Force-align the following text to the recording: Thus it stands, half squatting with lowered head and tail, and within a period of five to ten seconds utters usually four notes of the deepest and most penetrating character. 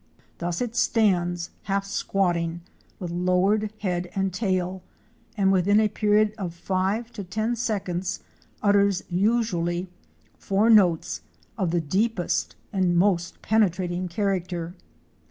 Thus 0.39 0.61
it 0.61 0.75
stands, 0.75 1.51
half 1.65 1.85
squatting 1.85 2.61
with 2.97 3.11
lowered 3.11 3.71
head 3.81 4.09
and 4.15 4.33
tail, 4.33 4.81
and 5.37 5.51
within 5.51 5.79
a 5.79 5.89
period 5.89 6.33
of 6.39 6.55
five 6.55 7.11
to 7.13 7.23
ten 7.23 7.55
seconds 7.55 8.21
utters 8.63 9.03
usually 9.11 9.89
four 10.39 10.71
notes 10.71 11.21
of 11.55 11.69
the 11.69 11.81
deepest 11.81 12.55
and 12.73 12.97
most 12.97 13.43
penetrating 13.43 14.07
character. 14.07 14.73